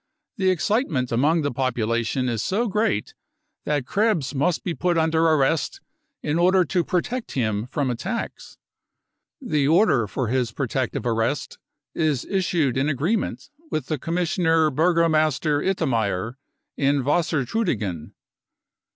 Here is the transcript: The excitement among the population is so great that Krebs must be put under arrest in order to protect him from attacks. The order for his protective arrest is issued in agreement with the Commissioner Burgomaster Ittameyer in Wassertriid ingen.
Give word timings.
The 0.37 0.49
excitement 0.49 1.11
among 1.11 1.43
the 1.43 1.51
population 1.51 2.27
is 2.27 2.41
so 2.41 2.67
great 2.67 3.13
that 3.65 3.85
Krebs 3.85 4.33
must 4.33 4.63
be 4.63 4.73
put 4.73 4.97
under 4.97 5.23
arrest 5.27 5.79
in 6.23 6.39
order 6.39 6.65
to 6.65 6.83
protect 6.83 7.33
him 7.33 7.67
from 7.67 7.91
attacks. 7.91 8.57
The 9.39 9.67
order 9.67 10.07
for 10.07 10.25
his 10.29 10.53
protective 10.53 11.05
arrest 11.05 11.59
is 11.93 12.25
issued 12.25 12.77
in 12.77 12.89
agreement 12.89 13.51
with 13.69 13.85
the 13.85 13.99
Commissioner 13.99 14.71
Burgomaster 14.71 15.61
Ittameyer 15.61 16.33
in 16.75 17.03
Wassertriid 17.03 17.69
ingen. 17.69 18.13